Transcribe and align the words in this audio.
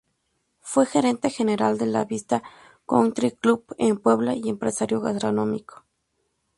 Fue 0.61 0.87
Gerente 0.87 1.29
General 1.29 1.77
de 1.77 1.85
La 1.85 2.05
Vista 2.05 2.41
Country 2.87 3.29
Club 3.29 3.65
en 3.77 3.99
Puebla 3.99 4.33
y 4.33 4.49
empresario 4.49 4.99
gastronómico. 4.99 5.85